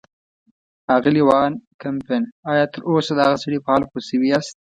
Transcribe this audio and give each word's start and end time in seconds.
اغلې 0.95 1.21
وان 1.29 1.51
کمپن، 1.81 2.21
ایا 2.51 2.65
تراوسه 2.73 3.11
د 3.15 3.19
هغه 3.25 3.37
سړي 3.43 3.57
په 3.61 3.69
حال 3.71 3.83
پوه 3.89 4.01
شوي 4.07 4.27
یاست. 4.31 4.55